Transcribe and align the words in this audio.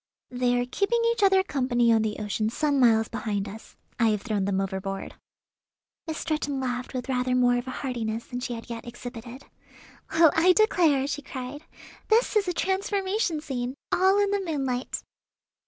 "They 0.31 0.59
are 0.59 0.65
keeping 0.65 0.99
each 1.11 1.21
other 1.21 1.43
company 1.43 1.93
on 1.93 2.01
the 2.01 2.17
ocean 2.17 2.49
some 2.49 2.79
miles 2.79 3.07
behind 3.07 3.47
us. 3.47 3.75
I 3.99 4.07
have 4.09 4.23
thrown 4.23 4.45
them 4.45 4.59
overboard." 4.59 5.13
Miss 6.07 6.17
Stretton 6.17 6.59
laughed 6.59 6.95
with 6.95 7.07
rather 7.07 7.35
more 7.35 7.57
of 7.57 7.67
heartiness 7.67 8.25
than 8.25 8.39
she 8.39 8.53
had 8.55 8.67
yet 8.67 8.87
exhibited. 8.87 9.45
"Well, 10.11 10.31
I 10.33 10.53
declare," 10.53 11.05
she 11.05 11.21
cried; 11.21 11.65
"this 12.07 12.35
is 12.35 12.47
a 12.47 12.51
transformation 12.51 13.41
scene, 13.41 13.75
all 13.91 14.17
in 14.17 14.31
the 14.31 14.41
moonlight!" 14.43 15.03